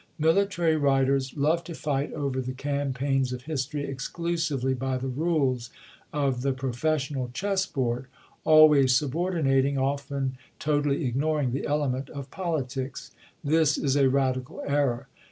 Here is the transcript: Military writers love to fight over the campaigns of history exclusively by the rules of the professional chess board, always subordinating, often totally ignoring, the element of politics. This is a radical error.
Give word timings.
Military 0.17 0.75
writers 0.75 1.37
love 1.37 1.63
to 1.63 1.75
fight 1.75 2.11
over 2.13 2.41
the 2.41 2.53
campaigns 2.53 3.31
of 3.31 3.43
history 3.43 3.83
exclusively 3.85 4.73
by 4.73 4.97
the 4.97 5.07
rules 5.07 5.69
of 6.11 6.41
the 6.41 6.53
professional 6.53 7.29
chess 7.35 7.67
board, 7.67 8.07
always 8.43 8.95
subordinating, 8.95 9.77
often 9.77 10.39
totally 10.57 11.05
ignoring, 11.05 11.51
the 11.51 11.67
element 11.67 12.09
of 12.09 12.31
politics. 12.31 13.11
This 13.43 13.77
is 13.77 13.95
a 13.95 14.09
radical 14.09 14.63
error. 14.65 15.07